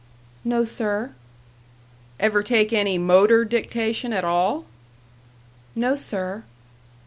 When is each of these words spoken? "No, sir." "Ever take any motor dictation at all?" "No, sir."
"No, 0.43 0.63
sir." 0.63 1.11
"Ever 2.19 2.41
take 2.41 2.73
any 2.73 2.97
motor 2.97 3.45
dictation 3.45 4.11
at 4.13 4.23
all?" 4.23 4.65
"No, 5.75 5.95
sir." 5.95 6.41